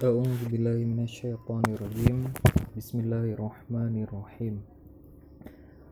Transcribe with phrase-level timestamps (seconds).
[0.00, 2.32] A'udzu billahi minasyaitonirrajim.
[2.72, 4.64] Bismillahirrahmanirrahim.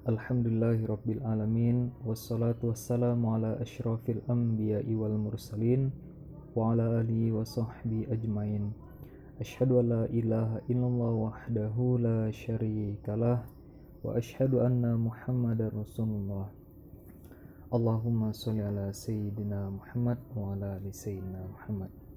[0.09, 5.93] Alhamdulillahi rabbil alamin wassalatu wassalamu ala asyrafil anbiya'i wal mursalin
[6.57, 8.73] wa ala alihi wa sahbihi ajmain.
[9.45, 16.49] Asyhadu an la ilaha illallah wahdahu la syarikalah wa asyhadu anna Muhammadar Rasulullah.
[17.69, 22.08] Allahumma shalli ala sayyidina Muhammad wa ala ali sayyidina Muhammad.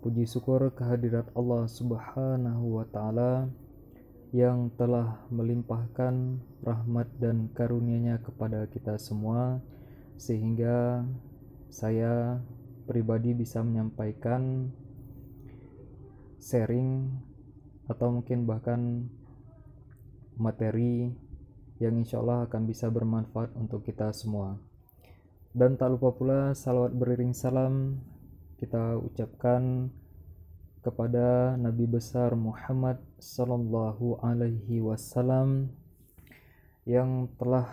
[0.00, 3.52] Puji syukur kehadirat Allah Subhanahu wa Ta'ala
[4.32, 9.60] yang telah melimpahkan rahmat dan karunia-Nya kepada kita semua,
[10.16, 11.04] sehingga
[11.68, 12.40] saya
[12.88, 14.72] pribadi bisa menyampaikan
[16.40, 17.12] sharing
[17.84, 19.04] atau mungkin bahkan
[20.40, 21.12] materi
[21.76, 24.56] yang insya Allah akan bisa bermanfaat untuk kita semua.
[25.52, 28.00] Dan tak lupa pula salawat beriring salam
[28.60, 29.88] kita ucapkan
[30.84, 35.72] kepada Nabi besar Muhammad Sallallahu Alaihi Wasallam
[36.84, 37.72] yang telah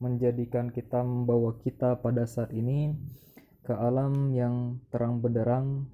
[0.00, 2.96] menjadikan kita membawa kita pada saat ini
[3.68, 5.84] ke alam yang terang benderang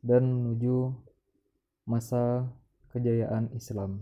[0.00, 0.96] dan menuju
[1.84, 2.48] masa
[2.96, 4.00] kejayaan Islam.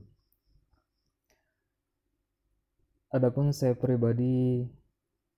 [3.10, 4.62] Adapun saya pribadi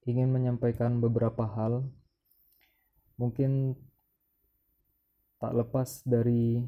[0.04, 1.88] ingin menyampaikan beberapa hal
[3.16, 3.72] mungkin
[5.40, 6.64] tak lepas dari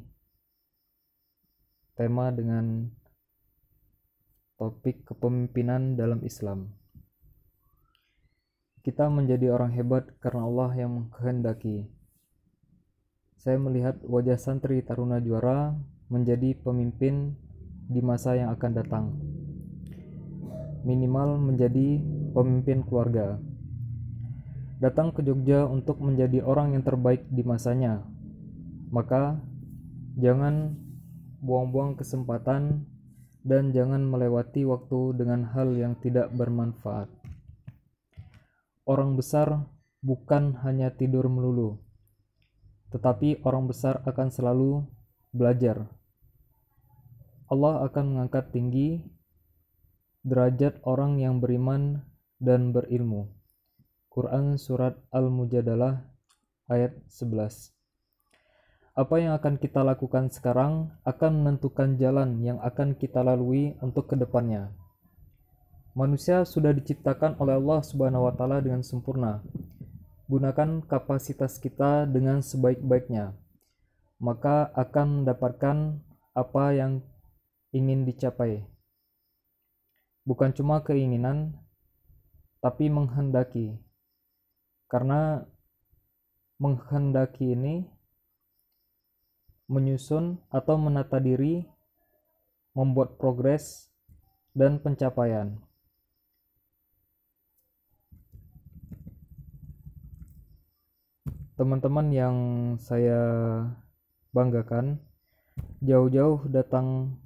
[1.97, 2.89] tema dengan
[4.61, 6.73] topik kepemimpinan dalam Islam.
[8.85, 11.89] Kita menjadi orang hebat karena Allah yang menghendaki.
[13.39, 15.77] Saya melihat wajah santri Taruna Juara
[16.09, 17.37] menjadi pemimpin
[17.89, 19.07] di masa yang akan datang.
[20.85, 22.01] Minimal menjadi
[22.33, 23.37] pemimpin keluarga
[24.79, 28.07] datang ke Jogja untuk menjadi orang yang terbaik di masanya.
[28.95, 29.43] Maka
[30.15, 30.79] jangan
[31.43, 32.87] buang-buang kesempatan
[33.43, 37.11] dan jangan melewati waktu dengan hal yang tidak bermanfaat.
[38.89, 39.69] Orang besar
[40.01, 41.77] bukan hanya tidur melulu,
[42.95, 44.87] tetapi orang besar akan selalu
[45.35, 45.87] belajar.
[47.49, 49.05] Allah akan mengangkat tinggi
[50.25, 52.05] derajat orang yang beriman
[52.37, 53.38] dan berilmu.
[54.09, 56.01] Quran Surat Al-Mujadalah
[56.65, 57.77] ayat 11
[58.97, 64.17] Apa yang akan kita lakukan sekarang akan menentukan jalan yang akan kita lalui untuk ke
[64.17, 64.73] depannya.
[65.93, 69.45] Manusia sudah diciptakan oleh Allah Subhanahu wa taala dengan sempurna.
[70.25, 73.37] Gunakan kapasitas kita dengan sebaik-baiknya.
[74.25, 76.01] Maka akan mendapatkan
[76.33, 77.05] apa yang
[77.77, 78.65] ingin dicapai.
[80.25, 81.61] Bukan cuma keinginan,
[82.65, 83.77] tapi menghendaki
[84.89, 85.45] karena
[86.59, 87.87] menghendaki ini
[89.69, 91.69] menyusun atau menata diri,
[92.73, 93.93] membuat progres
[94.57, 95.61] dan pencapaian.
[101.61, 102.37] Teman-teman yang
[102.81, 103.21] saya
[104.33, 105.03] banggakan,
[105.85, 107.19] jauh-jauh datang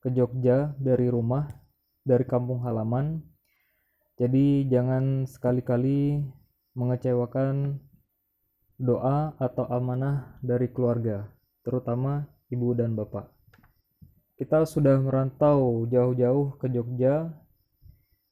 [0.00, 1.50] ke Jogja dari rumah,
[2.06, 3.20] dari kampung halaman,
[4.20, 6.20] jadi jangan sekali-kali
[6.76, 7.80] mengecewakan
[8.76, 11.24] doa atau amanah dari keluarga,
[11.64, 13.32] terutama ibu dan bapak.
[14.36, 17.32] Kita sudah merantau jauh-jauh ke Jogja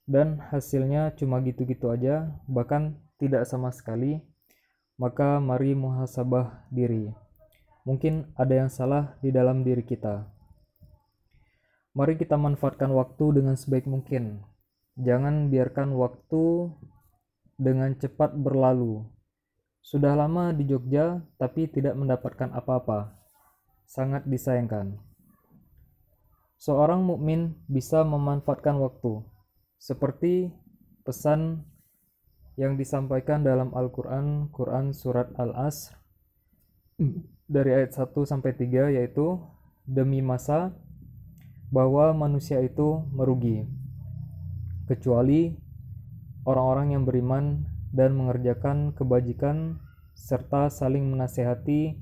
[0.05, 4.21] dan hasilnya cuma gitu-gitu aja, bahkan tidak sama sekali.
[5.01, 7.09] Maka mari muhasabah diri.
[7.89, 10.27] Mungkin ada yang salah di dalam diri kita.
[11.97, 14.43] Mari kita manfaatkan waktu dengan sebaik mungkin
[14.99, 16.75] Jangan biarkan waktu
[17.55, 19.07] dengan cepat berlalu.
[19.79, 23.15] Sudah lama di Jogja, tapi tidak mendapatkan apa-apa.
[23.87, 24.99] Sangat disayangkan.
[26.59, 29.23] Seorang mukmin bisa memanfaatkan waktu,
[29.79, 30.51] seperti
[31.07, 31.63] pesan
[32.59, 35.95] yang disampaikan dalam Al-Quran, Quran Surat Al-Asr,
[37.47, 39.39] dari ayat 1 sampai 3, yaitu
[39.87, 40.75] demi masa
[41.71, 43.78] bahwa manusia itu merugi
[44.89, 45.53] kecuali
[46.49, 49.77] orang-orang yang beriman dan mengerjakan kebajikan
[50.17, 52.01] serta saling menasehati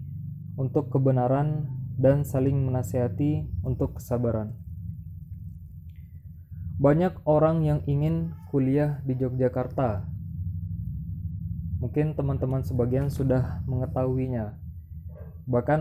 [0.55, 1.67] untuk kebenaran
[1.99, 4.55] dan saling menasehati untuk kesabaran.
[6.79, 10.07] Banyak orang yang ingin kuliah di Yogyakarta.
[11.83, 14.57] Mungkin teman-teman sebagian sudah mengetahuinya.
[15.49, 15.81] Bahkan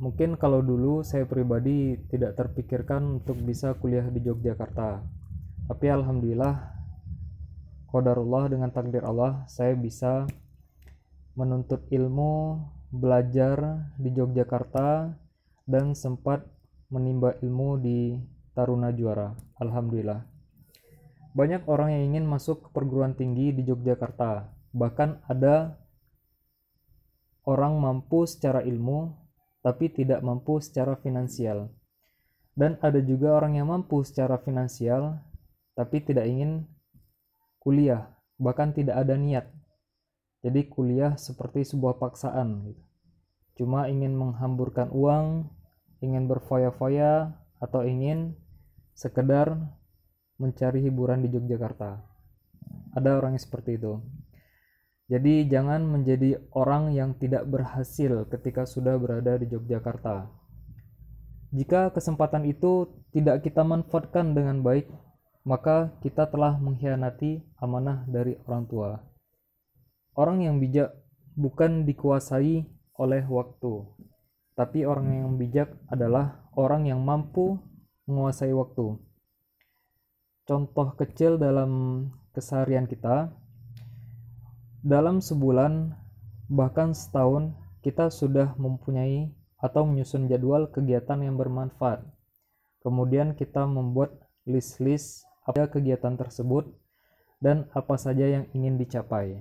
[0.00, 5.19] mungkin kalau dulu saya pribadi tidak terpikirkan untuk bisa kuliah di Yogyakarta
[5.70, 6.66] tapi alhamdulillah
[7.94, 10.26] qadarullah dengan takdir Allah saya bisa
[11.38, 12.58] menuntut ilmu
[12.90, 15.14] belajar di Yogyakarta
[15.70, 16.42] dan sempat
[16.90, 18.18] menimba ilmu di
[18.50, 19.30] Taruna Juara.
[19.62, 20.26] Alhamdulillah.
[21.38, 24.50] Banyak orang yang ingin masuk ke perguruan tinggi di Yogyakarta.
[24.74, 25.78] Bahkan ada
[27.46, 29.14] orang mampu secara ilmu
[29.62, 31.70] tapi tidak mampu secara finansial.
[32.58, 35.29] Dan ada juga orang yang mampu secara finansial
[35.80, 36.68] tapi tidak ingin
[37.56, 39.48] kuliah, bahkan tidak ada niat.
[40.44, 42.84] Jadi kuliah seperti sebuah paksaan gitu.
[43.56, 45.48] Cuma ingin menghamburkan uang,
[46.04, 47.32] ingin berfoya-foya
[47.64, 48.36] atau ingin
[48.92, 49.56] sekedar
[50.36, 52.04] mencari hiburan di Yogyakarta.
[52.92, 54.04] Ada orang yang seperti itu.
[55.08, 60.28] Jadi jangan menjadi orang yang tidak berhasil ketika sudah berada di Yogyakarta.
[61.56, 64.92] Jika kesempatan itu tidak kita manfaatkan dengan baik,
[65.42, 68.90] maka kita telah mengkhianati amanah dari orang tua.
[70.14, 70.92] Orang yang bijak
[71.38, 72.66] bukan dikuasai
[73.00, 73.86] oleh waktu,
[74.58, 77.56] tapi orang yang bijak adalah orang yang mampu
[78.10, 78.98] menguasai waktu
[80.50, 81.70] contoh kecil dalam
[82.34, 83.30] keseharian kita
[84.82, 85.94] dalam sebulan
[86.50, 87.54] bahkan setahun
[87.86, 89.30] kita sudah mempunyai
[89.62, 92.02] atau menyusun jadwal kegiatan yang bermanfaat
[92.82, 96.68] kemudian kita membuat list-list apa kegiatan tersebut
[97.40, 99.40] dan apa saja yang ingin dicapai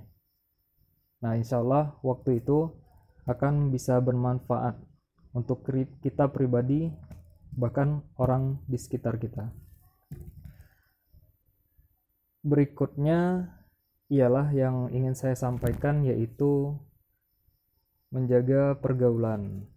[1.19, 2.72] nah insya Allah waktu itu
[3.28, 4.80] akan bisa bermanfaat
[5.36, 5.68] untuk
[6.00, 6.90] kita pribadi
[7.54, 9.51] bahkan orang di sekitar kita
[12.40, 13.52] berikutnya
[14.10, 16.74] ialah yang ingin saya sampaikan yaitu
[18.10, 19.69] menjaga pergaulan.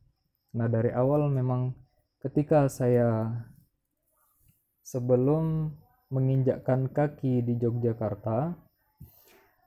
[0.57, 1.77] Nah, dari awal memang
[2.25, 3.29] ketika saya
[4.81, 5.77] sebelum
[6.13, 8.53] menginjakkan kaki di Yogyakarta,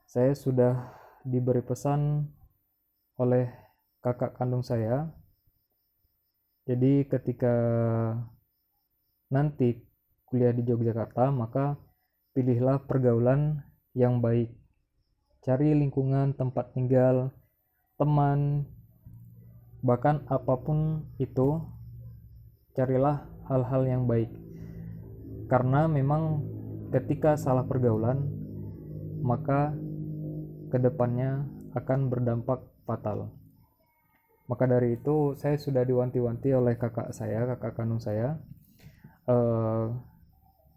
[0.06, 0.94] saya sudah
[1.26, 2.30] diberi pesan
[3.18, 3.50] oleh
[3.98, 5.10] kakak kandung saya.
[6.70, 7.54] Jadi ketika
[9.26, 9.82] nanti
[10.30, 11.74] kuliah di Yogyakarta, maka
[12.30, 13.66] pilihlah pergaulan
[13.98, 14.54] yang baik.
[15.42, 17.34] Cari lingkungan tempat tinggal,
[17.98, 18.70] teman,
[19.82, 21.58] bahkan apa pun itu,
[22.78, 24.45] carilah hal-hal yang baik.
[25.46, 26.42] Karena memang
[26.90, 28.22] ketika salah pergaulan,
[29.22, 29.74] maka
[30.70, 33.30] ke depannya akan berdampak fatal.
[34.46, 38.38] Maka dari itu saya sudah diwanti-wanti oleh kakak saya, kakak kandung saya,
[39.26, 39.90] uh,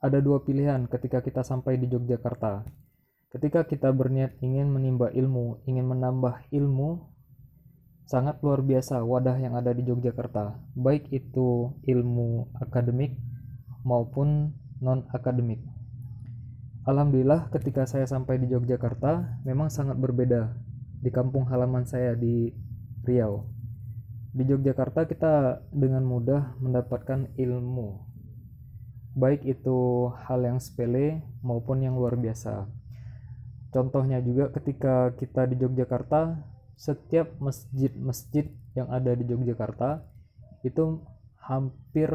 [0.02, 2.66] ada dua pilihan ketika kita sampai di Yogyakarta.
[3.30, 7.06] Ketika kita berniat ingin menimba ilmu, ingin menambah ilmu,
[8.10, 13.14] sangat luar biasa wadah yang ada di Yogyakarta, baik itu ilmu akademik
[13.86, 15.60] maupun non-akademik.
[16.88, 20.56] Alhamdulillah ketika saya sampai di Yogyakarta memang sangat berbeda
[21.00, 22.52] di kampung halaman saya di
[23.06, 23.46] Riau.
[24.36, 28.10] Di Yogyakarta kita dengan mudah mendapatkan ilmu
[29.20, 32.70] baik itu hal yang sepele maupun yang luar biasa.
[33.70, 36.42] Contohnya juga ketika kita di Yogyakarta,
[36.80, 40.08] setiap masjid-masjid yang ada di Yogyakarta
[40.64, 41.04] itu
[41.38, 42.10] hampir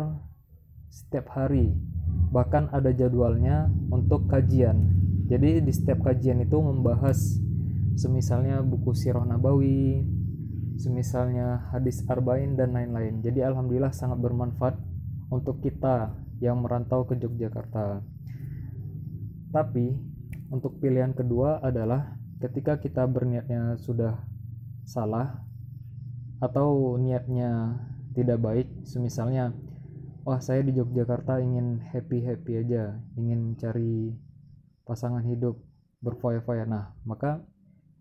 [0.90, 1.74] setiap hari,
[2.34, 4.90] bahkan ada jadwalnya untuk kajian.
[5.30, 7.16] Jadi di setiap kajian itu membahas
[7.94, 10.02] semisalnya buku Sirah Nabawi,
[10.76, 13.22] semisalnya hadis Arba'in dan lain-lain.
[13.22, 14.76] Jadi alhamdulillah sangat bermanfaat
[15.30, 16.12] untuk kita
[16.42, 18.02] yang merantau ke Yogyakarta.
[19.54, 19.94] Tapi
[20.50, 24.18] untuk pilihan kedua adalah ketika kita berniatnya sudah
[24.84, 25.40] salah
[26.42, 27.80] atau niatnya
[28.12, 29.54] tidak baik, semisalnya
[30.24, 34.10] wah saya di Yogyakarta ingin happy-happy aja, ingin cari
[34.88, 35.60] pasangan hidup
[36.00, 36.64] berfoya-foya.
[36.64, 37.44] Nah, maka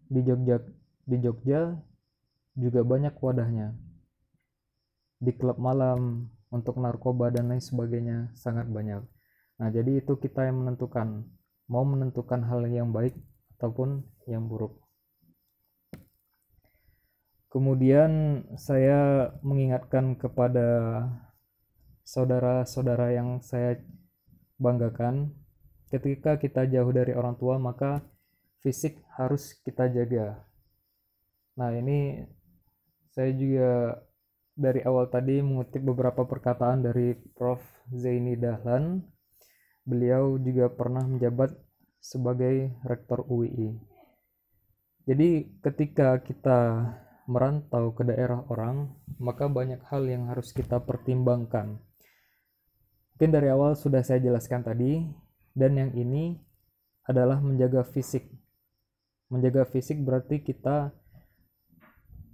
[0.08, 0.63] di Jogja
[1.03, 1.75] di Jogja
[2.56, 3.75] juga banyak wadahnya.
[5.24, 9.01] Di klub malam, untuk narkoba dan lain sebagainya sangat banyak.
[9.58, 11.25] Nah, jadi itu kita yang menentukan
[11.65, 13.18] mau menentukan hal yang baik
[13.58, 14.77] ataupun yang buruk.
[17.50, 20.65] Kemudian saya mengingatkan kepada
[22.13, 23.82] saudara-saudara yang saya
[24.62, 25.34] banggakan,
[25.89, 28.05] ketika kita jauh dari orang tua maka
[28.62, 30.46] fisik harus kita jaga.
[31.58, 32.22] Nah, ini
[33.10, 33.98] saya juga
[34.53, 37.62] dari awal tadi mengutip beberapa perkataan dari Prof.
[37.89, 39.01] Zaini Dahlan.
[39.84, 41.51] Beliau juga pernah menjabat
[42.00, 43.75] sebagai rektor UII.
[45.03, 46.60] Jadi ketika kita
[47.27, 51.84] merantau ke daerah orang, maka banyak hal yang harus kita pertimbangkan.
[53.24, 55.00] Mungkin dari awal sudah saya jelaskan tadi,
[55.56, 56.44] dan yang ini
[57.08, 58.27] adalah menjaga fisik.
[59.32, 60.92] Menjaga fisik berarti kita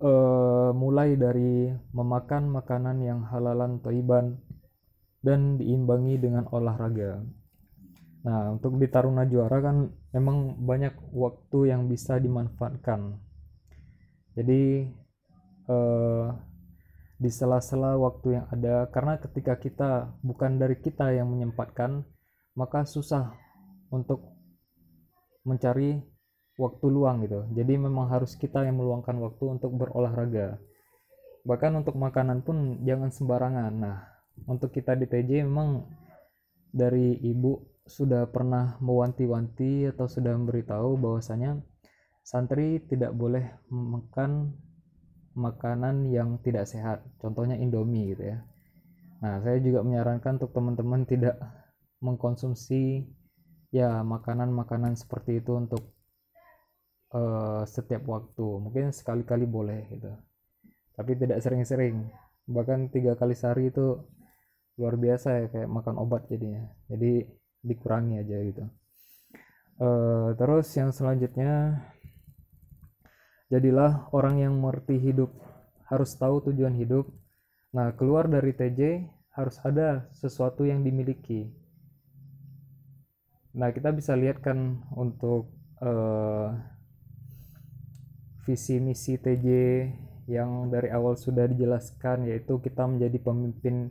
[0.01, 4.41] uh, mulai dari memakan makanan yang halalan toiban
[5.21, 7.21] dan diimbangi dengan olahraga.
[8.25, 13.13] Nah, untuk di Taruna Juara kan memang banyak waktu yang bisa dimanfaatkan.
[14.33, 14.89] Jadi
[15.69, 16.33] uh,
[17.19, 18.87] di sela-sela waktu yang ada.
[18.89, 22.07] Karena ketika kita bukan dari kita yang menyempatkan
[22.55, 23.35] maka susah
[23.91, 24.35] untuk
[25.43, 25.99] mencari
[26.59, 27.47] waktu luang gitu.
[27.55, 30.59] Jadi memang harus kita yang meluangkan waktu untuk berolahraga.
[31.43, 33.71] Bahkan untuk makanan pun jangan sembarangan.
[33.75, 33.97] Nah
[34.47, 35.87] untuk kita di TJ memang
[36.71, 37.59] dari ibu
[37.89, 41.57] sudah pernah mewanti-wanti atau sudah memberitahu bahwasanya
[42.21, 44.53] santri tidak boleh makan
[45.39, 46.99] makanan yang tidak sehat.
[47.23, 48.43] Contohnya indomie gitu ya.
[49.23, 51.39] Nah saya juga menyarankan untuk teman-teman tidak
[52.03, 53.07] mengkonsumsi
[53.71, 55.95] ya makanan-makanan seperti itu untuk
[57.15, 58.43] uh, setiap waktu.
[58.43, 60.11] Mungkin sekali-kali boleh gitu.
[60.99, 62.11] Tapi tidak sering-sering.
[62.43, 64.03] Bahkan tiga kali sehari itu
[64.79, 66.67] luar biasa ya kayak makan obat jadinya.
[66.91, 67.23] Jadi
[67.63, 68.63] dikurangi aja gitu.
[69.79, 71.79] Uh, terus yang selanjutnya
[73.49, 75.33] Jadilah orang yang mengerti hidup,
[75.89, 77.09] harus tahu tujuan hidup.
[77.73, 81.49] Nah, keluar dari TJ harus ada sesuatu yang dimiliki.
[83.57, 85.49] Nah, kita bisa lihat kan untuk
[85.81, 86.53] uh,
[88.45, 89.47] visi misi TJ
[90.29, 93.89] yang dari awal sudah dijelaskan yaitu kita menjadi pemimpin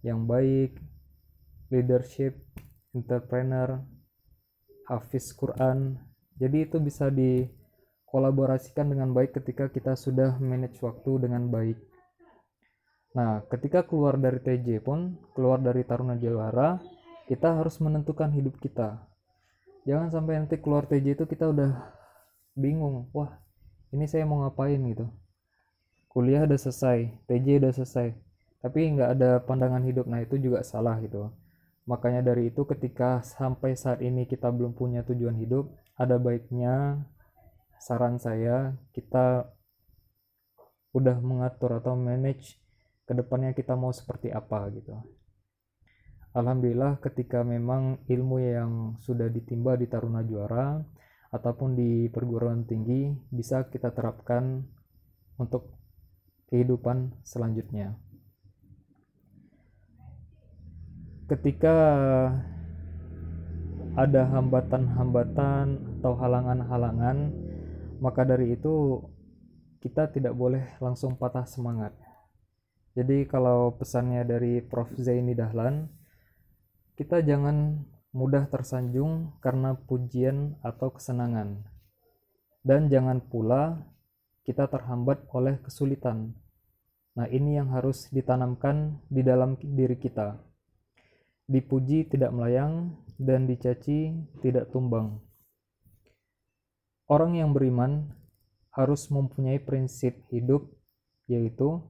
[0.00, 0.80] yang baik,
[1.68, 2.40] leadership,
[2.96, 3.84] entrepreneur,
[4.88, 6.00] hafiz Quran.
[6.40, 7.44] Jadi itu bisa di
[8.08, 11.76] kolaborasikan dengan baik ketika kita sudah manage waktu dengan baik.
[13.16, 16.80] Nah, ketika keluar dari TJ pun, keluar dari Taruna Jawara,
[17.28, 19.00] kita harus menentukan hidup kita.
[19.88, 21.72] Jangan sampai nanti keluar TJ itu kita udah
[22.56, 23.40] bingung, wah
[23.92, 25.08] ini saya mau ngapain gitu.
[26.08, 28.16] Kuliah udah selesai, TJ udah selesai,
[28.64, 31.28] tapi nggak ada pandangan hidup, nah itu juga salah gitu.
[31.88, 37.00] Makanya dari itu ketika sampai saat ini kita belum punya tujuan hidup, ada baiknya
[37.78, 39.48] saran saya kita
[40.92, 42.58] udah mengatur atau manage
[43.08, 44.98] ke depannya kita mau seperti apa gitu.
[46.36, 50.76] Alhamdulillah ketika memang ilmu yang sudah ditimba di Taruna Juara
[51.32, 54.64] ataupun di perguruan tinggi bisa kita terapkan
[55.40, 55.72] untuk
[56.52, 57.96] kehidupan selanjutnya.
[61.28, 61.76] Ketika
[63.96, 65.66] ada hambatan-hambatan
[66.00, 67.47] atau halangan-halangan
[67.98, 69.02] maka dari itu
[69.78, 71.94] kita tidak boleh langsung patah semangat.
[72.98, 75.86] Jadi kalau pesannya dari Prof Zaini Dahlan,
[76.98, 81.62] kita jangan mudah tersanjung karena pujian atau kesenangan.
[82.66, 83.86] Dan jangan pula
[84.42, 86.34] kita terhambat oleh kesulitan.
[87.14, 90.38] Nah, ini yang harus ditanamkan di dalam diri kita.
[91.46, 95.27] Dipuji tidak melayang dan dicaci tidak tumbang.
[97.08, 98.04] Orang yang beriman
[98.68, 100.68] harus mempunyai prinsip hidup,
[101.24, 101.80] yaitu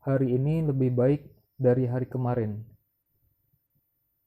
[0.00, 1.28] hari ini lebih baik
[1.60, 2.64] dari hari kemarin.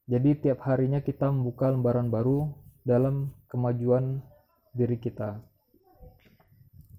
[0.05, 2.53] Jadi, tiap harinya kita membuka lembaran baru
[2.85, 4.21] dalam kemajuan
[4.77, 5.41] diri kita.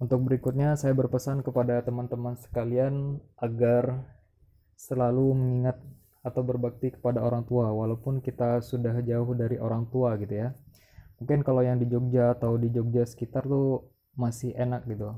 [0.02, 4.10] Untuk berikutnya, saya berpesan kepada teman-teman sekalian agar
[4.74, 5.78] selalu mengingat
[6.26, 10.50] atau berbakti kepada orang tua, walaupun kita sudah jauh dari orang tua, gitu ya
[11.20, 15.16] mungkin kalau yang di Jogja atau di Jogja sekitar tuh masih enak gitu.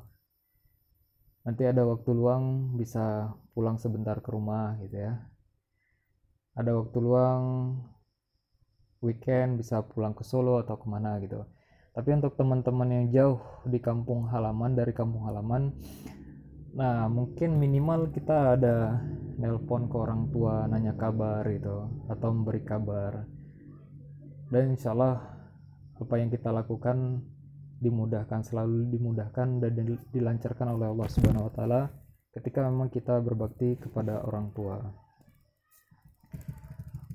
[1.46, 5.16] Nanti ada waktu luang bisa pulang sebentar ke rumah gitu ya.
[6.58, 7.42] Ada waktu luang
[9.00, 11.46] weekend bisa pulang ke Solo atau ke mana gitu.
[11.94, 15.74] Tapi untuk teman-teman yang jauh di kampung halaman dari kampung halaman
[16.68, 19.00] nah mungkin minimal kita ada
[19.40, 23.24] nelpon ke orang tua nanya kabar gitu atau memberi kabar.
[24.52, 25.37] Dan insya Allah
[25.98, 27.22] apa yang kita lakukan
[27.78, 29.72] dimudahkan selalu dimudahkan dan
[30.10, 31.80] dilancarkan oleh Allah Subhanahu wa taala
[32.34, 34.78] ketika memang kita berbakti kepada orang tua.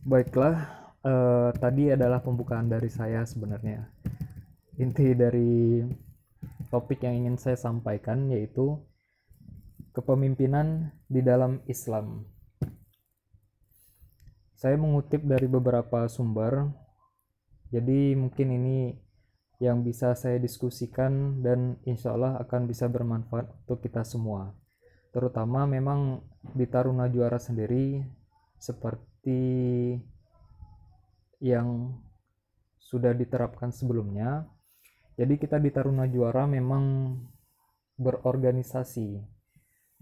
[0.04, 0.56] Baiklah,
[1.00, 3.88] eh, tadi adalah pembukaan dari saya sebenarnya.
[4.80, 5.80] Inti dari
[6.68, 8.84] topik yang ingin saya sampaikan yaitu
[9.94, 12.26] kepemimpinan di dalam Islam.
[14.58, 16.83] Saya mengutip dari beberapa sumber
[17.74, 18.94] jadi mungkin ini
[19.58, 24.54] yang bisa saya diskusikan dan insya Allah akan bisa bermanfaat untuk kita semua.
[25.10, 26.22] Terutama memang
[26.54, 28.06] di Taruna Juara sendiri
[28.62, 29.42] seperti
[31.42, 31.98] yang
[32.78, 34.46] sudah diterapkan sebelumnya.
[35.18, 37.18] Jadi kita di Taruna Juara memang
[37.98, 39.18] berorganisasi.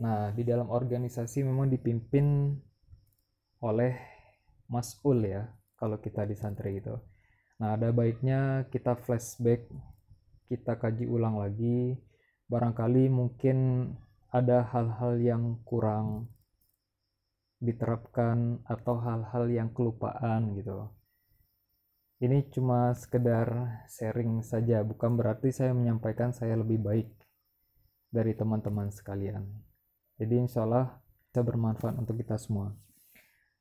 [0.03, 2.51] Nah, di dalam organisasi memang dipimpin
[3.63, 3.95] oleh
[4.67, 5.47] mas'ul ya,
[5.79, 7.10] kalau kita di santri itu.
[7.61, 9.69] Nah, ada baiknya kita flashback,
[10.49, 11.93] kita kaji ulang lagi.
[12.49, 13.85] Barangkali mungkin
[14.33, 16.25] ada hal-hal yang kurang
[17.61, 20.89] diterapkan atau hal-hal yang kelupaan gitu.
[22.17, 27.09] Ini cuma sekedar sharing saja, bukan berarti saya menyampaikan saya lebih baik
[28.09, 29.45] dari teman-teman sekalian.
[30.17, 30.97] Jadi insya Allah
[31.29, 32.73] bisa bermanfaat untuk kita semua.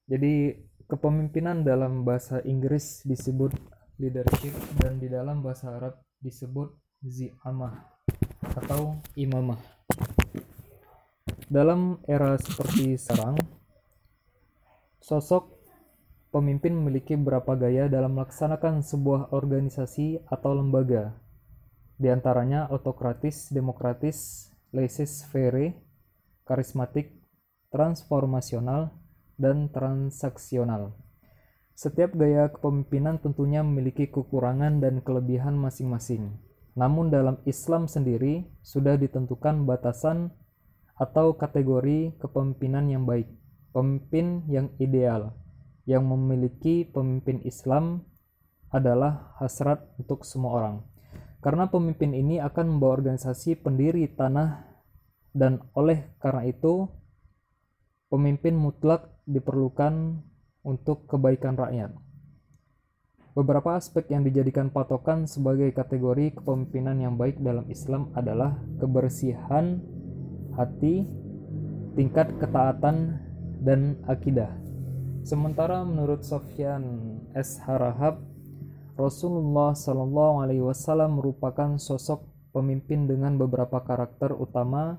[0.08, 0.56] Jadi
[0.88, 6.72] kepemimpinan dalam bahasa Inggris disebut leadership dan di dalam bahasa Arab disebut
[7.04, 7.76] zi'amah
[8.56, 9.60] atau imamah.
[11.50, 13.36] Dalam era seperti sekarang,
[15.02, 15.60] sosok
[16.32, 21.12] pemimpin memiliki beberapa gaya dalam melaksanakan sebuah organisasi atau lembaga.
[22.00, 25.76] Di antaranya autokratis, demokratis, laissez-faire,
[26.46, 27.12] karismatik,
[27.68, 28.94] transformasional,
[29.36, 30.94] dan transaksional.
[31.80, 36.36] Setiap gaya kepemimpinan tentunya memiliki kekurangan dan kelebihan masing-masing.
[36.76, 40.28] Namun dalam Islam sendiri sudah ditentukan batasan
[41.00, 43.32] atau kategori kepemimpinan yang baik,
[43.72, 45.32] pemimpin yang ideal,
[45.88, 48.04] yang memiliki pemimpin Islam
[48.68, 50.76] adalah hasrat untuk semua orang.
[51.40, 54.68] Karena pemimpin ini akan membawa organisasi pendiri tanah
[55.32, 56.92] dan oleh karena itu
[58.12, 60.28] pemimpin mutlak diperlukan
[60.62, 61.92] untuk kebaikan rakyat.
[63.30, 69.78] Beberapa aspek yang dijadikan patokan sebagai kategori kepemimpinan yang baik dalam Islam adalah kebersihan
[70.58, 71.06] hati,
[71.94, 73.22] tingkat ketaatan,
[73.62, 74.50] dan akidah.
[75.22, 76.82] Sementara menurut Sofyan
[77.36, 77.60] S.
[77.62, 78.24] Harahab,
[78.96, 84.98] Rasulullah Shallallahu Alaihi Wasallam merupakan sosok pemimpin dengan beberapa karakter utama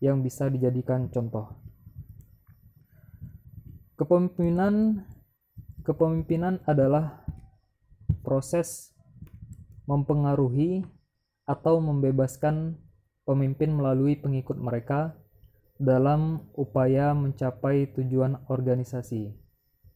[0.00, 1.65] yang bisa dijadikan contoh.
[3.96, 5.04] Kepemimpinan
[5.80, 7.24] kepemimpinan adalah
[8.20, 8.92] proses
[9.88, 10.84] mempengaruhi
[11.46, 12.76] atau membebaskan
[13.24, 15.14] pemimpin melalui pengikut mereka
[15.80, 19.32] dalam upaya mencapai tujuan organisasi.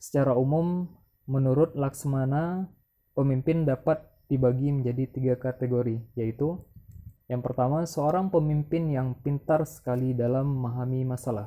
[0.01, 0.89] Secara umum,
[1.29, 2.73] menurut Laksmana,
[3.13, 6.57] pemimpin dapat dibagi menjadi tiga kategori, yaitu
[7.31, 11.47] yang pertama, seorang pemimpin yang pintar sekali dalam memahami masalah.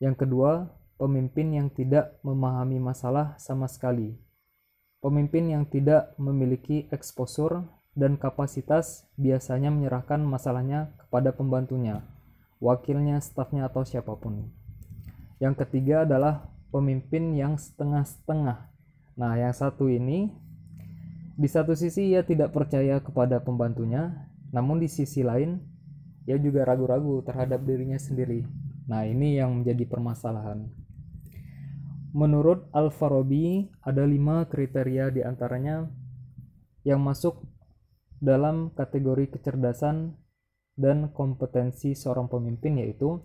[0.00, 4.16] Yang kedua, pemimpin yang tidak memahami masalah sama sekali.
[5.04, 12.04] Pemimpin yang tidak memiliki eksposur dan kapasitas biasanya menyerahkan masalahnya kepada pembantunya,
[12.60, 14.52] wakilnya, stafnya, atau siapa pun.
[15.40, 18.68] Yang ketiga adalah pemimpin yang setengah-setengah.
[19.16, 20.32] Nah, yang satu ini
[21.36, 25.60] di satu sisi ia tidak percaya kepada pembantunya, namun di sisi lain,
[26.24, 28.48] ia juga ragu-ragu terhadap dirinya sendiri.
[28.88, 30.85] Nah, ini yang menjadi permasalahan.
[32.16, 35.84] Menurut Al-Farabi, ada lima kriteria di antaranya
[36.80, 37.44] yang masuk
[38.16, 40.16] dalam kategori kecerdasan
[40.80, 43.20] dan kompetensi seorang pemimpin yaitu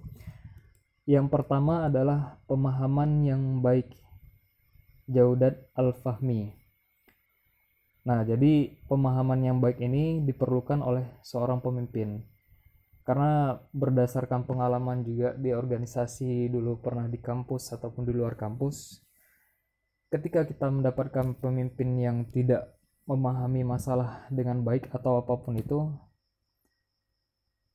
[1.08, 3.96] yang pertama adalah pemahaman yang baik
[5.08, 6.62] Jaudat Al-Fahmi
[8.02, 12.26] Nah, jadi pemahaman yang baik ini diperlukan oleh seorang pemimpin.
[13.02, 19.02] Karena berdasarkan pengalaman juga di organisasi dulu pernah di kampus ataupun di luar kampus,
[20.14, 22.78] ketika kita mendapatkan pemimpin yang tidak
[23.10, 25.90] memahami masalah dengan baik atau apa pun itu,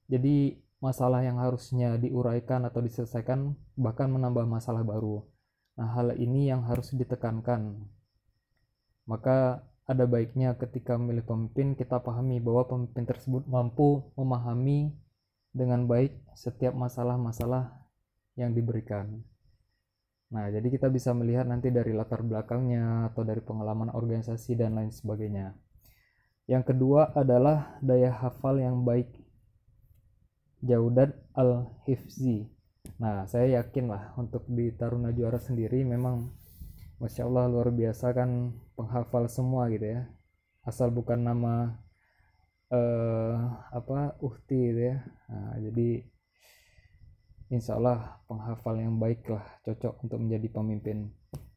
[0.06, 5.26] jadi masalah yang harusnya diuraikan atau diselesaikan bahkan menambah masalah baru.
[5.76, 7.82] Nah, hal ini yang harus ditekankan.
[9.10, 14.94] Maka ada baiknya ketika memilih pemimpin kita pahami bahwa pemimpin tersebut mampu memahami
[15.56, 17.72] dengan baik setiap masalah-masalah
[18.36, 19.24] yang diberikan.
[20.28, 24.92] Nah, jadi kita bisa melihat nanti dari latar belakangnya atau dari pengalaman organisasi dan lain
[24.92, 25.56] sebagainya.
[26.44, 29.08] Yang kedua adalah daya hafal yang baik.
[30.60, 32.52] Jaudat al-Hifzi.
[33.00, 36.28] Nah, saya yakin lah untuk di Taruna Juara sendiri memang
[36.96, 40.08] Masya Allah luar biasa kan penghafal semua gitu ya
[40.66, 41.78] asal bukan nama
[42.70, 43.34] uh,
[43.70, 44.96] apa uhti gitu ya.
[45.30, 45.90] Nah, jadi
[47.52, 50.98] insya Allah penghafal yang baik lah cocok untuk menjadi pemimpin.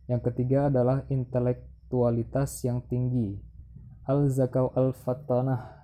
[0.09, 3.37] Yang ketiga adalah intelektualitas yang tinggi.
[4.09, 5.79] Al zakau al fatanah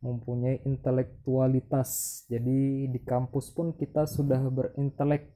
[0.00, 2.24] mempunyai intelektualitas.
[2.24, 5.28] Jadi di kampus pun kita sudah berintelek.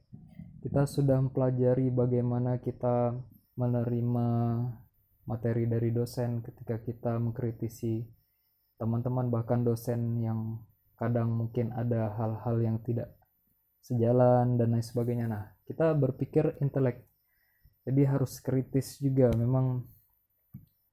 [0.65, 3.13] Kita sudah mempelajari bagaimana kita
[3.53, 4.27] menerima
[5.29, 8.01] materi dari dosen ketika kita mengkritisi
[8.75, 10.59] teman-teman bahkan dosen yang
[10.95, 13.11] kadang mungkin ada hal-hal yang tidak
[13.83, 15.25] sejalan dan lain sebagainya.
[15.29, 17.03] Nah kita berpikir intelek.
[17.85, 19.29] Jadi harus kritis juga.
[19.37, 19.85] Memang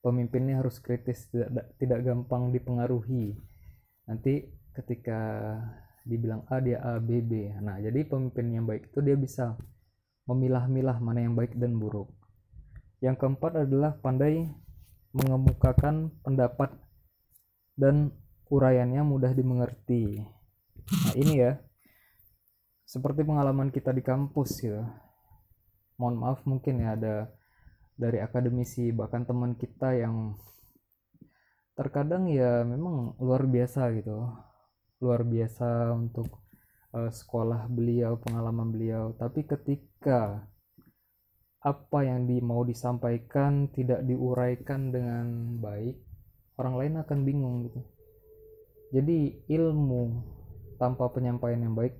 [0.04, 3.38] pemimpinnya harus kritis tidak tidak gampang dipengaruhi.
[4.04, 4.44] Nanti
[4.76, 5.18] ketika
[6.04, 7.54] dibilang A dia A B B.
[7.62, 9.56] Nah jadi pemimpin yang baik itu dia bisa
[10.26, 12.10] memilah-milah mana yang baik dan buruk.
[13.02, 14.46] Yang keempat adalah pandai
[15.16, 16.81] mengemukakan pendapat
[17.76, 18.12] dan
[18.52, 20.20] uraiannya mudah dimengerti.
[21.08, 21.58] Nah ini ya.
[22.84, 24.84] Seperti pengalaman kita di kampus ya
[26.02, 27.16] mohon maaf mungkin ya ada
[27.94, 30.34] dari akademisi bahkan teman kita yang
[31.78, 34.26] terkadang ya memang luar biasa gitu.
[34.98, 36.42] Luar biasa untuk
[36.90, 39.14] uh, sekolah beliau pengalaman beliau.
[39.14, 40.42] Tapi ketika
[41.62, 46.11] apa yang di, mau disampaikan tidak diuraikan dengan baik
[46.56, 47.80] orang lain akan bingung gitu.
[48.92, 50.20] Jadi ilmu
[50.76, 51.96] tanpa penyampaian yang baik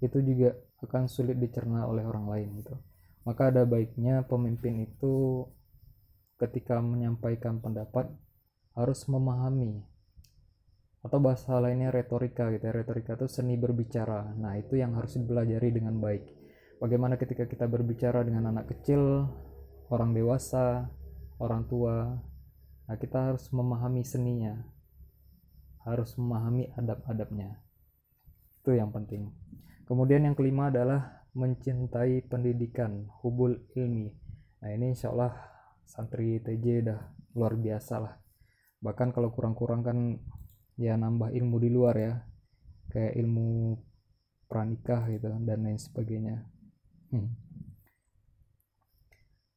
[0.00, 2.74] itu juga akan sulit dicerna oleh orang lain gitu.
[3.22, 5.46] Maka ada baiknya pemimpin itu
[6.40, 8.10] ketika menyampaikan pendapat
[8.74, 9.84] harus memahami.
[11.02, 12.72] Atau bahasa lainnya retorika gitu ya.
[12.74, 14.34] retorika itu seni berbicara.
[14.38, 16.24] Nah itu yang harus dipelajari dengan baik.
[16.82, 19.30] Bagaimana ketika kita berbicara dengan anak kecil
[19.92, 20.90] orang dewasa
[21.38, 22.18] orang tua
[22.92, 24.68] nah kita harus memahami seninya
[25.88, 27.64] harus memahami adab-adabnya
[28.60, 29.32] itu yang penting
[29.92, 34.08] Kemudian yang kelima adalah mencintai pendidikan, hubul ilmi.
[34.64, 35.36] Nah ini insya Allah
[35.82, 37.00] santri TJ udah
[37.36, 38.14] luar biasa lah.
[38.80, 40.16] Bahkan kalau kurang-kurang kan
[40.80, 42.14] ya nambah ilmu di luar ya.
[42.88, 43.76] Kayak ilmu
[44.48, 46.46] pranikah gitu dan lain sebagainya.
[47.12, 47.36] Hmm.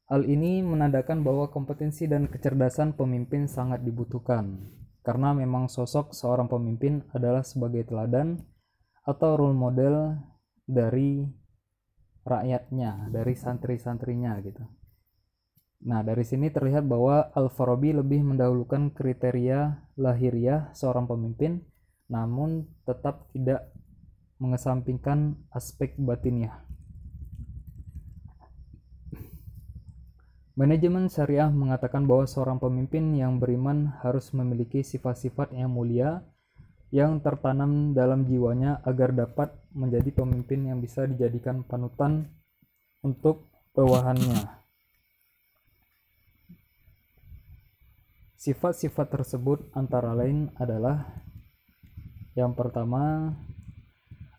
[0.05, 4.69] Hal ini menandakan bahwa kompetensi dan kecerdasan pemimpin sangat dibutuhkan,
[5.01, 8.37] karena memang sosok seorang pemimpin adalah sebagai teladan
[9.01, 10.13] atau role model
[10.65, 11.25] dari
[12.25, 14.65] rakyatnya, dari santri-santrinya gitu.
[15.85, 21.61] Nah, dari sini terlihat bahwa Al-Farabi lebih mendahulukan kriteria lahiriah seorang pemimpin,
[22.09, 23.69] namun tetap tidak
[24.41, 26.64] mengesampingkan aspek batinnya.
[30.55, 36.23] Manajemen syariah mengatakan bahwa seorang pemimpin yang beriman harus memiliki sifat-sifat yang mulia
[36.95, 42.31] yang tertanam dalam jiwanya agar dapat menjadi pemimpin yang bisa dijadikan panutan
[43.03, 44.47] untuk bawahannya.
[48.39, 51.03] Sifat-sifat tersebut antara lain adalah
[52.31, 53.35] yang pertama,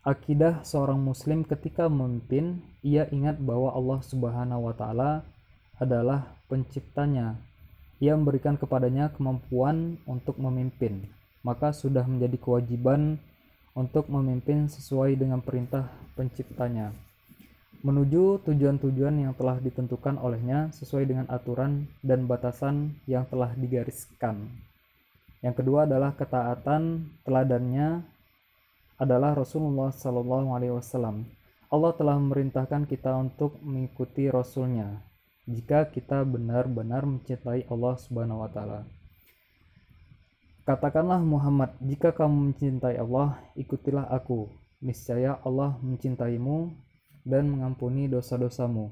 [0.01, 5.36] akidah seorang muslim ketika memimpin, ia ingat bahwa Allah Subhanahu wa taala
[5.77, 7.37] adalah penciptanya.
[7.97, 11.09] Ia memberikan kepadanya kemampuan untuk memimpin
[11.47, 13.15] maka sudah menjadi kewajiban
[13.71, 15.87] untuk memimpin sesuai dengan perintah
[16.19, 16.91] penciptanya
[17.85, 24.49] menuju tujuan-tujuan yang telah ditentukan olehnya sesuai dengan aturan dan batasan yang telah digariskan.
[25.45, 28.01] Yang kedua adalah ketaatan teladannya
[28.97, 31.29] adalah Rasulullah Sallallahu Alaihi Wasallam.
[31.69, 34.97] Allah telah memerintahkan kita untuk mengikuti Rasulnya
[35.47, 38.81] jika kita benar-benar mencintai Allah Subhanahu Wa Taala.
[40.67, 44.51] Katakanlah Muhammad, jika kamu mencintai Allah, ikutilah aku.
[44.83, 46.75] Niscaya Allah mencintaimu
[47.23, 48.91] dan mengampuni dosa-dosamu.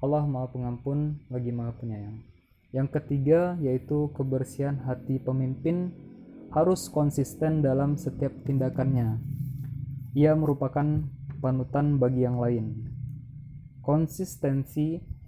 [0.00, 2.24] Allah Maha Pengampun lagi Maha Penyayang.
[2.72, 5.92] Yang ketiga yaitu kebersihan hati pemimpin
[6.56, 9.20] harus konsisten dalam setiap tindakannya.
[10.16, 11.04] Ia merupakan
[11.44, 12.88] panutan bagi yang lain.
[13.84, 15.19] Konsistensi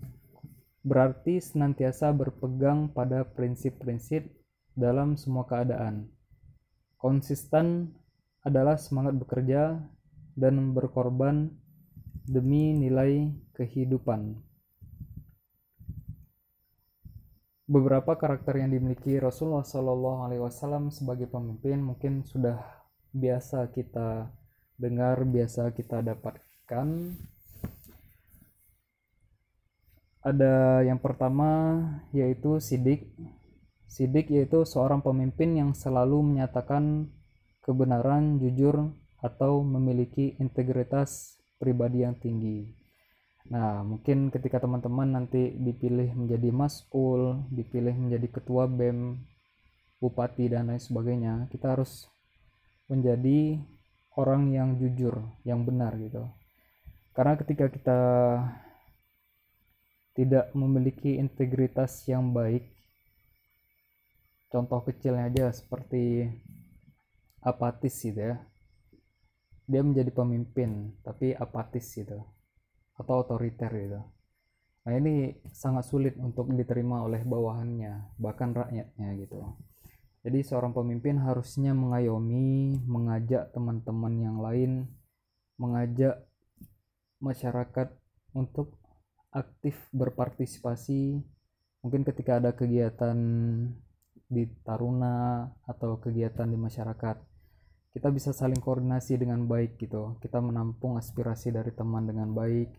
[0.83, 4.27] berarti senantiasa berpegang pada prinsip-prinsip
[4.75, 6.11] dalam semua keadaan.
[6.99, 7.95] Konsisten
[8.42, 9.79] adalah semangat bekerja
[10.35, 11.51] dan berkorban
[12.27, 14.38] demi nilai kehidupan.
[17.73, 22.59] Beberapa karakter yang dimiliki Rasulullah Shallallahu Alaihi Wasallam sebagai pemimpin mungkin sudah
[23.14, 24.29] biasa kita
[24.77, 26.88] dengar, biasa kita dapatkan.
[30.23, 31.83] Ada yang pertama
[32.15, 33.11] yaitu sidik
[33.93, 37.13] Sidik yaitu seorang pemimpin yang selalu menyatakan
[37.61, 38.89] kebenaran, jujur,
[39.21, 42.73] atau memiliki integritas pribadi yang tinggi.
[43.53, 49.21] Nah, mungkin ketika teman-teman nanti dipilih menjadi mas'ul, dipilih menjadi ketua BEM,
[50.01, 52.09] bupati, dan lain sebagainya, kita harus
[52.89, 53.61] menjadi
[54.17, 56.33] orang yang jujur, yang benar gitu.
[57.13, 58.01] Karena ketika kita
[60.12, 62.68] tidak memiliki integritas yang baik,
[64.53, 66.29] contoh kecilnya aja seperti
[67.40, 68.37] apatis gitu ya.
[69.64, 72.20] Dia menjadi pemimpin tapi apatis gitu
[72.98, 74.01] atau otoriter gitu.
[74.83, 79.40] Nah ini sangat sulit untuk diterima oleh bawahannya bahkan rakyatnya gitu.
[80.22, 84.87] Jadi seorang pemimpin harusnya mengayomi mengajak teman-teman yang lain
[85.59, 86.27] mengajak
[87.22, 87.94] masyarakat
[88.35, 88.82] untuk
[89.33, 91.18] aktif berpartisipasi
[91.83, 93.16] mungkin ketika ada kegiatan
[94.29, 97.16] di Taruna atau kegiatan di masyarakat
[97.92, 100.16] kita bisa saling koordinasi dengan baik gitu.
[100.25, 102.73] Kita menampung aspirasi dari teman dengan baik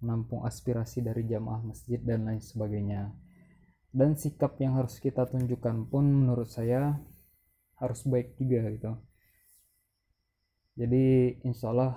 [0.00, 3.14] menampung aspirasi dari jamaah masjid dan lain sebagainya.
[3.94, 6.98] Dan sikap yang harus kita tunjukkan pun menurut saya
[7.78, 8.92] harus baik juga gitu.
[10.74, 11.94] Jadi insya Allah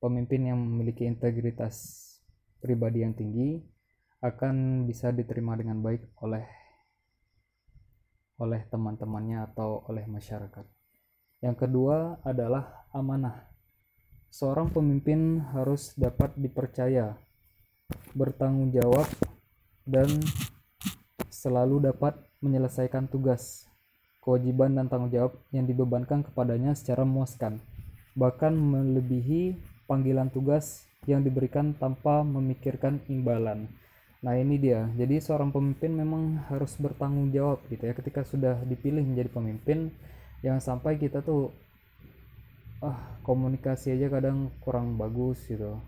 [0.00, 2.08] pemimpin yang memiliki integritas
[2.60, 3.58] pribadi yang tinggi
[4.20, 6.44] akan bisa diterima dengan baik oleh
[8.40, 10.64] oleh teman-temannya atau oleh masyarakat.
[11.40, 13.48] Yang kedua adalah amanah.
[14.32, 17.16] Seorang pemimpin harus dapat dipercaya,
[18.16, 19.08] bertanggung jawab,
[19.84, 20.08] dan
[21.28, 23.68] selalu dapat menyelesaikan tugas,
[24.24, 27.60] kewajiban, dan tanggung jawab yang dibebankan kepadanya secara memuaskan,
[28.16, 33.68] bahkan melebihi panggilan tugas yang diberikan tanpa memikirkan imbalan.
[34.20, 39.00] Nah ini dia, jadi seorang pemimpin memang harus bertanggung jawab gitu ya ketika sudah dipilih
[39.00, 39.88] menjadi pemimpin.
[40.44, 41.52] Jangan sampai kita tuh
[42.84, 45.80] ah komunikasi aja kadang kurang bagus gitu.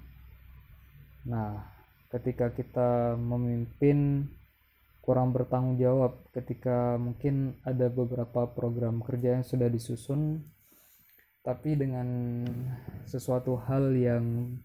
[1.28, 1.60] Nah
[2.08, 4.28] ketika kita memimpin
[5.04, 10.46] kurang bertanggung jawab ketika mungkin ada beberapa program kerja yang sudah disusun
[11.42, 12.06] tapi dengan
[13.02, 14.56] sesuatu hal yang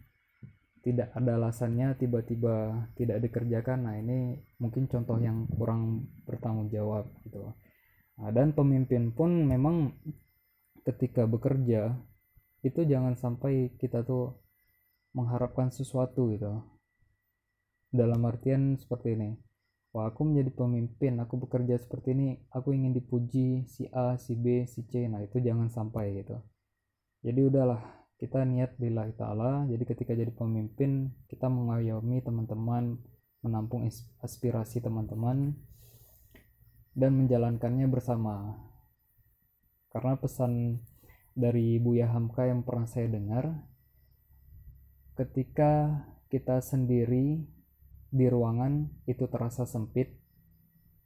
[0.88, 7.52] tidak ada alasannya tiba-tiba tidak dikerjakan nah ini mungkin contoh yang kurang bertanggung jawab gitu
[8.18, 9.94] Nah, dan pemimpin pun memang
[10.82, 11.94] ketika bekerja
[12.66, 14.42] itu jangan sampai kita tuh
[15.14, 16.66] mengharapkan sesuatu gitu.
[17.94, 19.30] Dalam artian seperti ini.
[19.94, 24.68] Wah, aku menjadi pemimpin, aku bekerja seperti ini, aku ingin dipuji si A, si B,
[24.68, 25.08] si C.
[25.08, 26.38] Nah, itu jangan sampai gitu.
[27.24, 27.82] Jadi udahlah,
[28.18, 29.70] kita niat lillahi ta'ala.
[29.70, 32.98] Jadi ketika jadi pemimpin, kita mengayomi teman-teman,
[33.46, 33.86] menampung
[34.26, 35.54] aspirasi teman-teman,
[36.98, 38.58] dan menjalankannya bersama.
[39.94, 40.82] Karena pesan
[41.38, 43.54] dari Buya Hamka yang pernah saya dengar,
[45.14, 46.02] ketika
[46.34, 47.46] kita sendiri
[48.10, 50.18] di ruangan itu terasa sempit,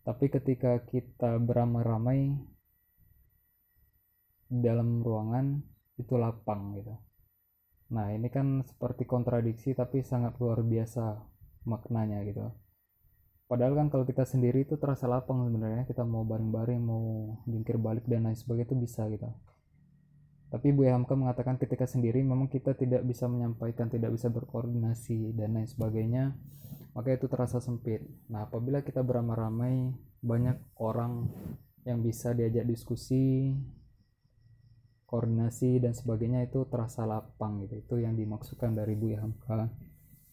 [0.07, 2.39] tapi ketika kita beramai-ramai
[4.47, 6.93] dalam ruangan itu lapang gitu.
[7.91, 11.19] Nah, ini kan seperti kontradiksi tapi sangat luar biasa
[11.67, 12.47] maknanya gitu.
[13.51, 15.83] Padahal kan kalau kita sendiri itu terasa lapang sebenarnya.
[15.83, 19.27] Kita mau bareng-bareng mau jungkir balik dan lain sebagainya itu bisa gitu.
[20.51, 25.55] Tapi Bu Hamka mengatakan ketika sendiri memang kita tidak bisa menyampaikan tidak bisa berkoordinasi dan
[25.55, 26.35] lain sebagainya
[26.91, 28.03] maka itu terasa sempit.
[28.27, 31.31] Nah apabila kita beramai-ramai banyak orang
[31.87, 33.55] yang bisa diajak diskusi
[35.11, 39.67] koordinasi dan sebagainya itu terasa lapang gitu itu yang dimaksudkan dari Bu Hamka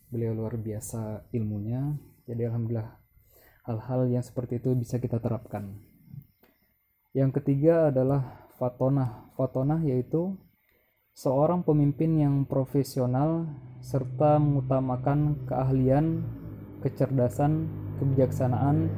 [0.09, 3.09] beliau luar biasa ilmunya jadi alhamdulillah
[3.69, 5.77] hal-hal yang seperti itu bisa kita terapkan.
[7.13, 9.29] Yang ketiga adalah fatonah.
[9.37, 10.41] Fatonah yaitu
[11.13, 13.45] seorang pemimpin yang profesional
[13.85, 16.25] serta mengutamakan keahlian,
[16.81, 17.69] kecerdasan,
[18.01, 18.89] kebijaksanaan,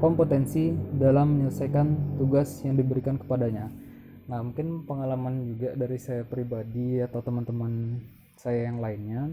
[0.00, 3.68] kompetensi dalam menyelesaikan tugas yang diberikan kepadanya.
[4.24, 8.00] Nah, mungkin pengalaman juga dari saya pribadi atau teman-teman
[8.40, 9.32] saya yang lainnya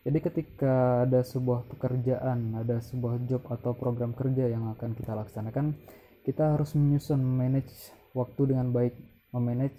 [0.00, 5.76] jadi ketika ada sebuah pekerjaan, ada sebuah job atau program kerja yang akan kita laksanakan,
[6.24, 8.96] kita harus menyusun manage waktu dengan baik,
[9.36, 9.76] memanage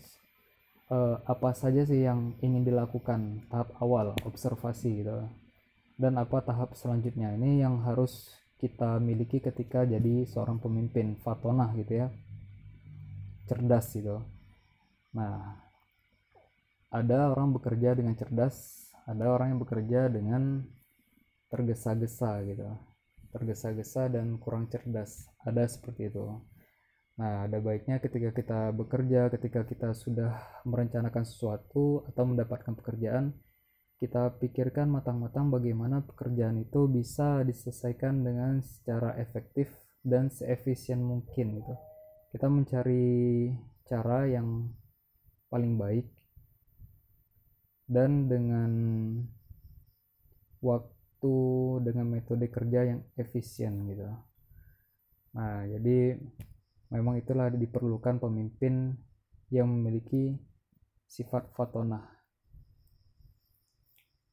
[0.93, 5.25] uh, apa saja sih yang ingin dilakukan tahap awal, observasi gitu.
[5.97, 8.29] Dan apa tahap selanjutnya ini yang harus
[8.61, 12.07] kita miliki ketika jadi seorang pemimpin fatonah gitu ya.
[13.49, 14.21] Cerdas gitu.
[15.11, 15.59] Nah,
[16.91, 20.61] ada orang bekerja dengan cerdas ada orang yang bekerja dengan
[21.49, 22.63] tergesa-gesa gitu.
[23.33, 25.27] Tergesa-gesa dan kurang cerdas.
[25.41, 26.39] Ada seperti itu.
[27.17, 30.31] Nah ada baiknya ketika kita bekerja ketika kita sudah
[30.63, 33.35] merencanakan sesuatu atau mendapatkan pekerjaan
[34.01, 39.69] kita pikirkan matang-matang bagaimana pekerjaan itu bisa diselesaikan dengan secara efektif
[40.01, 41.75] dan seefisien mungkin gitu.
[42.33, 43.53] Kita mencari
[43.85, 44.65] cara yang
[45.51, 46.07] paling baik.
[47.91, 48.71] Dan dengan
[50.63, 51.35] waktu
[51.83, 54.07] dengan metode kerja yang efisien gitu.
[55.35, 56.15] Nah jadi
[56.89, 58.95] memang itulah diperlukan pemimpin
[59.51, 60.39] yang memiliki
[61.11, 62.07] sifat fatonah.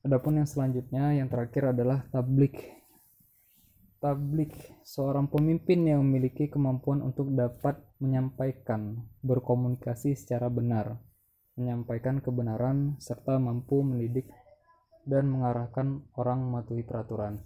[0.06, 2.78] Adapun yang selanjutnya yang terakhir adalah tablik.
[3.98, 4.54] Tablik
[4.86, 11.02] seorang pemimpin yang memiliki kemampuan untuk dapat menyampaikan, berkomunikasi secara benar,
[11.58, 14.30] menyampaikan kebenaran serta mampu mendidik
[15.04, 17.42] dan mengarahkan orang mematuhi peraturan.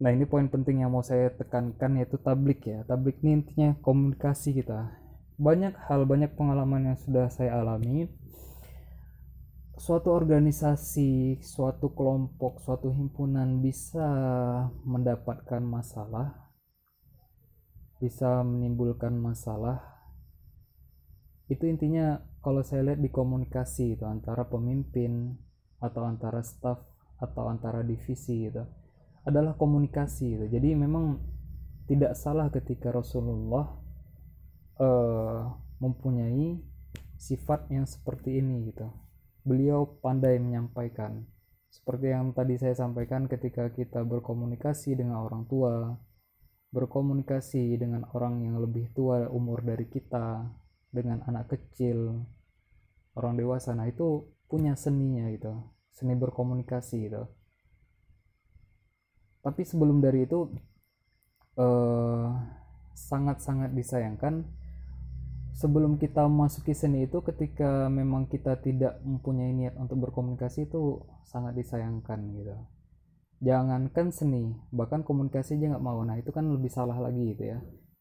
[0.00, 2.86] Nah ini poin penting yang mau saya tekankan yaitu tablik ya.
[2.86, 4.96] Tablik ini intinya komunikasi kita.
[5.36, 8.08] Banyak hal, banyak pengalaman yang sudah saya alami
[9.80, 14.04] suatu organisasi, suatu kelompok, suatu himpunan bisa
[14.84, 16.52] mendapatkan masalah,
[17.96, 19.80] bisa menimbulkan masalah.
[21.48, 25.36] Itu intinya kalau saya lihat di komunikasi itu antara pemimpin
[25.80, 26.80] atau antara staff
[27.20, 28.64] atau antara divisi itu
[29.24, 30.44] adalah komunikasi itu.
[30.48, 31.20] Jadi memang
[31.84, 33.68] tidak salah ketika Rasulullah
[34.80, 36.56] uh, mempunyai
[37.20, 38.88] sifat yang seperti ini gitu
[39.44, 41.24] beliau pandai menyampaikan.
[41.70, 45.94] Seperti yang tadi saya sampaikan ketika kita berkomunikasi dengan orang tua,
[46.74, 50.50] berkomunikasi dengan orang yang lebih tua umur dari kita,
[50.90, 52.26] dengan anak kecil,
[53.14, 53.74] orang dewasa.
[53.74, 55.54] Nah, itu punya seninya gitu,
[55.94, 57.26] seni berkomunikasi gitu.
[59.40, 60.50] Tapi sebelum dari itu
[61.56, 62.26] eh,
[62.92, 64.44] sangat-sangat disayangkan
[65.56, 71.52] sebelum kita masuki seni itu ketika memang kita tidak mempunyai niat untuk berkomunikasi itu sangat
[71.58, 72.56] disayangkan gitu
[73.40, 77.58] jangankan seni bahkan komunikasi aja nggak mau nah itu kan lebih salah lagi gitu ya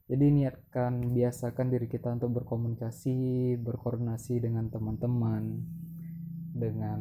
[0.10, 5.62] jadi niatkan biasakan diri kita untuk berkomunikasi berkoordinasi dengan teman-teman
[6.50, 7.00] dengan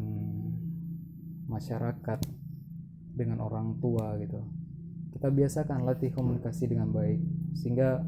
[1.49, 2.21] masyarakat
[3.16, 4.44] dengan orang tua gitu
[5.16, 7.18] kita biasakan latih komunikasi dengan baik
[7.57, 8.05] sehingga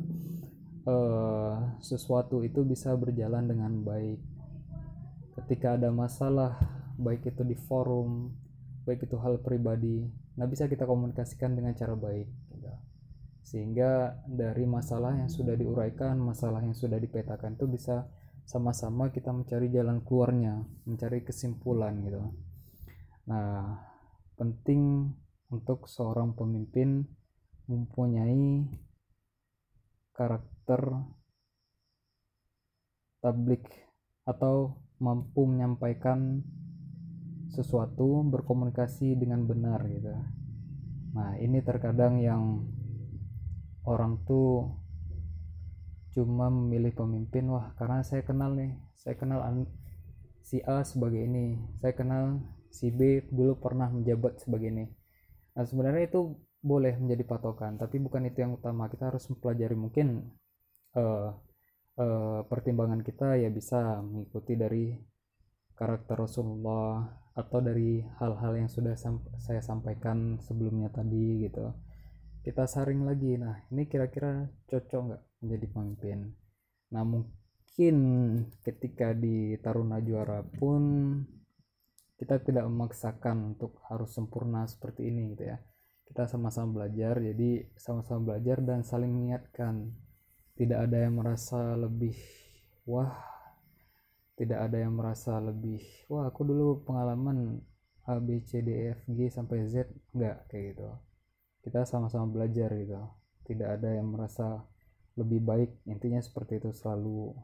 [0.85, 4.21] uh, sesuatu itu bisa berjalan dengan baik
[5.41, 6.61] ketika ada masalah
[7.01, 8.37] baik itu di forum
[8.85, 10.05] baik itu hal pribadi
[10.37, 12.40] nah bisa kita komunikasikan dengan cara baik.
[13.41, 18.07] Sehingga dari masalah yang sudah diuraikan masalah yang sudah dipetakan itu bisa
[18.45, 22.23] sama-sama kita mencari jalan keluarnya mencari kesimpulan gitu
[23.27, 23.81] nah
[24.37, 25.13] penting
[25.51, 27.05] untuk seorang pemimpin
[27.67, 28.67] mempunyai
[30.15, 30.81] karakter
[33.21, 33.69] tablik
[34.25, 36.45] atau mampu menyampaikan
[37.51, 40.15] sesuatu berkomunikasi dengan benar gitu.
[41.17, 42.63] Nah, ini terkadang yang
[43.87, 44.77] orang tuh
[46.13, 47.47] cuma memilih pemimpin.
[47.49, 49.41] Wah karena saya kenal nih, saya kenal
[50.43, 54.87] si A sebagai ini, saya kenal si B dulu pernah menjabat sebagai ini.
[55.55, 58.91] Nah, sebenarnya itu boleh menjadi patokan tapi bukan itu yang utama.
[58.91, 60.29] Kita harus mempelajari mungkin
[60.97, 61.31] uh,
[61.97, 64.95] uh, pertimbangan kita ya bisa mengikuti dari
[65.75, 68.93] karakter Rasulullah atau dari hal-hal yang sudah
[69.41, 71.73] saya sampaikan sebelumnya tadi gitu
[72.41, 73.37] kita saring lagi.
[73.37, 76.19] Nah ini kira-kira cocok nggak menjadi pemimpin?
[76.93, 77.97] Nah mungkin
[78.65, 80.83] ketika di Taruna Juara pun
[82.17, 85.57] kita tidak memaksakan untuk harus sempurna seperti ini gitu ya.
[86.05, 89.93] Kita sama-sama belajar jadi sama-sama belajar dan saling mengingatkan.
[90.57, 92.17] Tidak ada yang merasa lebih
[92.85, 93.17] wah.
[94.37, 97.61] Tidak ada yang merasa lebih wah aku dulu pengalaman
[98.09, 99.93] A B C D E F G sampai Z.
[100.17, 101.10] Enggak kayak gitu
[101.61, 102.97] kita sama-sama belajar gitu.
[103.45, 104.65] Tidak ada yang merasa
[105.19, 105.71] lebih baik.
[105.89, 107.35] Intinya seperti itu selalu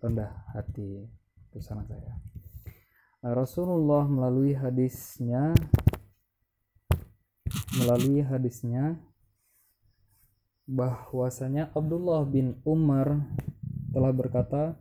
[0.00, 1.04] rendah hati.
[1.50, 2.16] Itu saran saya.
[3.18, 5.50] Nah, Rasulullah melalui hadisnya
[7.78, 8.98] melalui hadisnya
[10.68, 13.26] bahwasanya Abdullah bin Umar
[13.90, 14.76] telah berkata,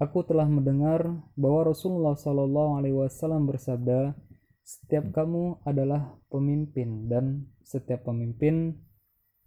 [0.00, 1.04] Aku telah mendengar
[1.36, 4.16] bahwa Rasulullah Shallallahu Alaihi Wasallam bersabda,
[4.64, 8.78] setiap kamu adalah pemimpin dan setiap pemimpin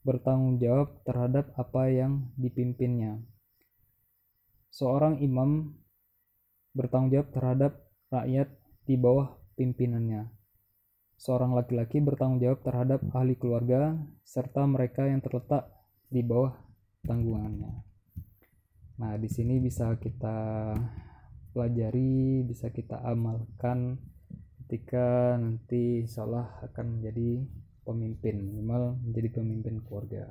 [0.06, 3.20] bertanggung jawab terhadap apa yang dipimpinnya.
[4.70, 5.74] Seorang imam
[6.76, 7.72] bertanggung jawab terhadap
[8.12, 8.50] rakyat
[8.86, 10.30] di bawah pimpinannya.
[11.16, 13.96] Seorang laki-laki bertanggung jawab terhadap ahli keluarga
[14.28, 15.72] serta mereka yang terletak
[16.12, 16.54] di bawah
[17.08, 17.72] tanggungannya.
[19.00, 20.72] Nah, di sini bisa kita
[21.56, 23.96] pelajari, bisa kita amalkan
[24.66, 27.48] ketika nanti insya akan menjadi
[27.86, 30.26] pemimpin, minimal menjadi pemimpin keluarga.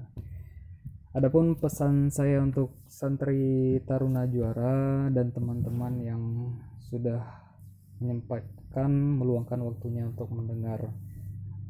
[1.14, 6.22] Adapun pesan saya untuk santri Taruna Juara dan teman-teman yang
[6.90, 7.22] sudah
[8.02, 10.90] menyempatkan meluangkan waktunya untuk mendengar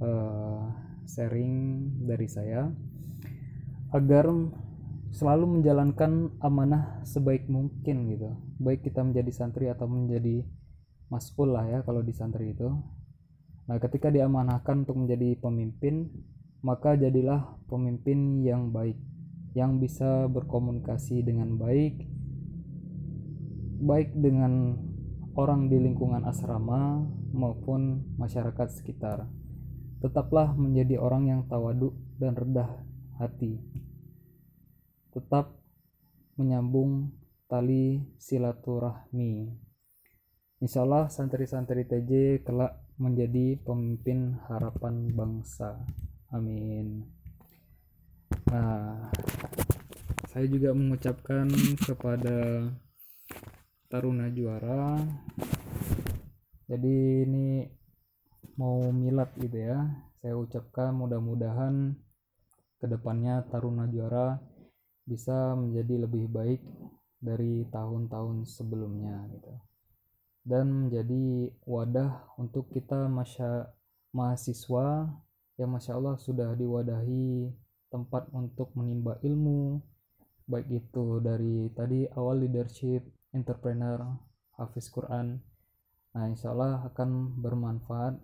[0.00, 0.72] uh,
[1.04, 1.52] sharing
[2.08, 2.72] dari saya
[3.92, 4.32] agar
[5.14, 10.42] selalu menjalankan amanah sebaik mungkin gitu baik kita menjadi santri atau menjadi
[11.12, 12.66] mas'ul lah ya kalau di santri itu
[13.64, 16.12] Nah, ketika diamanahkan untuk menjadi pemimpin,
[16.60, 19.00] maka jadilah pemimpin yang baik,
[19.56, 22.04] yang bisa berkomunikasi dengan baik,
[23.84, 24.76] baik dengan
[25.32, 29.28] orang di lingkungan asrama maupun masyarakat sekitar.
[30.04, 32.68] Tetaplah menjadi orang yang tawadu dan rendah
[33.16, 33.64] hati.
[35.16, 35.56] Tetap
[36.36, 37.16] menyambung
[37.48, 39.48] tali silaturahmi.
[40.60, 45.82] Insya Allah santri-santri TJ kelak menjadi pemimpin harapan bangsa.
[46.30, 47.02] Amin.
[48.50, 49.10] Nah,
[50.30, 51.50] saya juga mengucapkan
[51.82, 52.70] kepada
[53.90, 54.98] Taruna Juara.
[56.70, 57.66] Jadi ini
[58.54, 59.90] mau milad gitu ya.
[60.22, 61.98] Saya ucapkan mudah-mudahan
[62.78, 64.38] ke depannya Taruna Juara
[65.04, 66.62] bisa menjadi lebih baik
[67.20, 69.73] dari tahun-tahun sebelumnya gitu
[70.44, 73.72] dan menjadi wadah untuk kita masya,
[74.12, 75.08] mahasiswa
[75.56, 77.48] yang masya Allah sudah diwadahi
[77.88, 79.80] tempat untuk menimba ilmu
[80.44, 83.00] baik itu dari tadi awal leadership
[83.32, 84.04] entrepreneur
[84.60, 85.40] hafiz Quran.
[86.12, 88.20] Nah insya Allah akan bermanfaat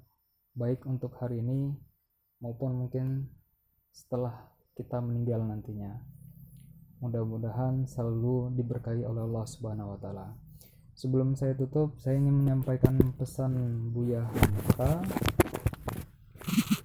[0.53, 1.73] baik untuk hari ini
[2.45, 3.25] maupun mungkin
[3.89, 5.97] setelah kita meninggal nantinya.
[7.01, 10.49] Mudah-mudahan selalu diberkahi oleh Allah Subhanahu wa taala
[11.01, 13.57] Sebelum saya tutup, saya ingin menyampaikan pesan
[13.88, 15.01] Buya Hamka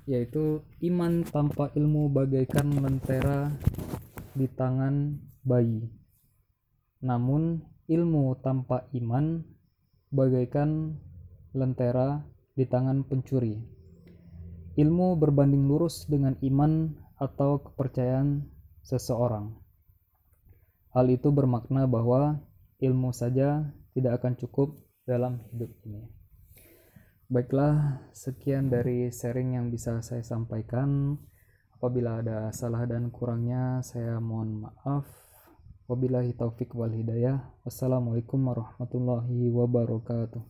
[0.08, 3.52] yaitu iman tanpa ilmu bagaikan lentera
[4.32, 5.92] di tangan bayi.
[7.04, 7.60] Namun
[7.92, 9.44] ilmu tanpa iman
[10.16, 10.96] bagaikan
[11.52, 12.24] lentera
[12.56, 13.60] di tangan pencuri.
[14.80, 18.48] Ilmu berbanding lurus dengan iman atau kepercayaan
[18.80, 19.52] seseorang.
[20.96, 22.40] Hal itu bermakna bahwa
[22.80, 24.76] ilmu saja tidak akan cukup
[25.08, 26.04] dalam hidup ini.
[27.26, 31.18] Baiklah, sekian dari sharing yang bisa saya sampaikan.
[31.74, 35.10] Apabila ada salah dan kurangnya, saya mohon maaf.
[35.90, 37.50] Wabillahi taufik wal hidayah.
[37.66, 40.44] Wassalamualaikum warahmatullahi wabarakatuh.